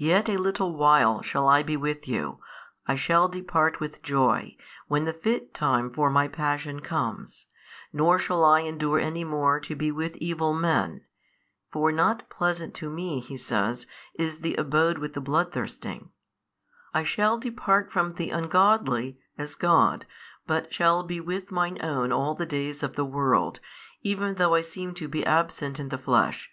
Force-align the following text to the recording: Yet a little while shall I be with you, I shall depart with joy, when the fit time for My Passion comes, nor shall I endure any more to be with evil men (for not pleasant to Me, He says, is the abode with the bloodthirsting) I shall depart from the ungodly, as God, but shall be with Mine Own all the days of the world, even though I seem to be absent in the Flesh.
Yet 0.00 0.30
a 0.30 0.38
little 0.38 0.74
while 0.74 1.20
shall 1.20 1.46
I 1.46 1.62
be 1.62 1.76
with 1.76 2.08
you, 2.08 2.40
I 2.86 2.96
shall 2.96 3.28
depart 3.28 3.80
with 3.80 4.02
joy, 4.02 4.56
when 4.86 5.04
the 5.04 5.12
fit 5.12 5.52
time 5.52 5.92
for 5.92 6.08
My 6.08 6.26
Passion 6.26 6.80
comes, 6.80 7.48
nor 7.92 8.18
shall 8.18 8.46
I 8.46 8.60
endure 8.60 8.98
any 8.98 9.24
more 9.24 9.60
to 9.60 9.76
be 9.76 9.92
with 9.92 10.16
evil 10.16 10.54
men 10.54 11.02
(for 11.70 11.92
not 11.92 12.30
pleasant 12.30 12.72
to 12.76 12.88
Me, 12.88 13.20
He 13.20 13.36
says, 13.36 13.86
is 14.14 14.38
the 14.40 14.54
abode 14.54 14.96
with 14.96 15.12
the 15.12 15.20
bloodthirsting) 15.20 16.08
I 16.94 17.02
shall 17.02 17.36
depart 17.36 17.92
from 17.92 18.14
the 18.14 18.30
ungodly, 18.30 19.18
as 19.36 19.54
God, 19.54 20.06
but 20.46 20.72
shall 20.72 21.02
be 21.02 21.20
with 21.20 21.52
Mine 21.52 21.76
Own 21.82 22.10
all 22.10 22.34
the 22.34 22.46
days 22.46 22.82
of 22.82 22.94
the 22.96 23.04
world, 23.04 23.60
even 24.00 24.36
though 24.36 24.54
I 24.54 24.62
seem 24.62 24.94
to 24.94 25.08
be 25.08 25.26
absent 25.26 25.78
in 25.78 25.90
the 25.90 25.98
Flesh. 25.98 26.52